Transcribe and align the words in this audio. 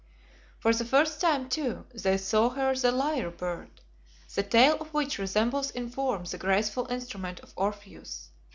For 0.57 0.73
the 0.73 0.83
first 0.83 1.21
time, 1.21 1.47
too, 1.47 1.85
they 1.93 2.17
saw 2.17 2.49
here 2.49 2.73
the 2.73 2.91
"Lyre" 2.91 3.29
bird, 3.29 3.81
the 4.33 4.41
tail 4.41 4.77
of 4.81 4.91
which 4.95 5.19
resembles 5.19 5.69
in 5.69 5.89
form 5.89 6.23
the 6.23 6.39
graceful 6.39 6.87
instrument 6.89 7.39
of 7.41 7.53
Orpheus. 7.55 8.31